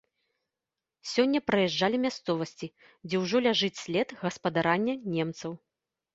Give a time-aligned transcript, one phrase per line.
[1.11, 2.67] Сёння праязджалі мясцовасці,
[3.11, 5.51] дзе ўжо ляжыць след гаспадарання немцаў.